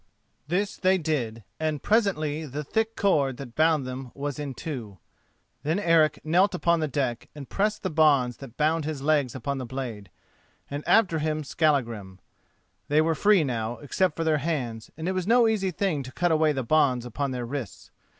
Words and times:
This 0.47 0.77
they 0.77 0.97
did, 0.97 1.43
and 1.59 1.83
presently 1.83 2.47
the 2.47 2.63
thick 2.63 2.95
cord 2.95 3.37
that 3.37 3.53
bound 3.53 3.85
them 3.85 4.09
was 4.15 4.39
in 4.39 4.55
two. 4.55 4.97
Then 5.61 5.77
Eric 5.77 6.19
knelt 6.23 6.55
upon 6.55 6.79
the 6.79 6.87
deck 6.87 7.29
and 7.35 7.47
pressed 7.47 7.83
the 7.83 7.91
bonds 7.91 8.37
that 8.37 8.57
bound 8.57 8.83
his 8.83 9.03
legs 9.03 9.35
upon 9.35 9.59
the 9.59 9.65
blade, 9.67 10.09
and 10.71 10.83
after 10.87 11.19
him 11.19 11.43
Skallagrim. 11.43 12.17
They 12.87 12.99
were 13.01 13.13
free 13.13 13.43
now, 13.43 13.77
except 13.77 14.15
for 14.15 14.23
their 14.23 14.39
hands, 14.39 14.89
and 14.97 15.07
it 15.07 15.11
was 15.11 15.27
no 15.27 15.47
easy 15.47 15.69
thing 15.69 16.01
to 16.01 16.11
cut 16.11 16.31
away 16.31 16.51
the 16.51 16.63
bonds 16.63 17.05
upon 17.05 17.29
their 17.29 17.45
wrists. 17.45 17.91